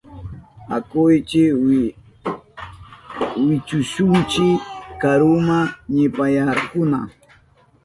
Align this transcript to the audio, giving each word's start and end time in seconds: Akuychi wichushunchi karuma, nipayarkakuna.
Akuychi 0.77 1.43
wichushunchi 3.45 4.45
karuma, 5.01 5.57
nipayarkakuna. 5.93 6.99